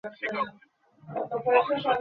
এসো, 0.03 0.27
বন্ধু। 0.35 1.89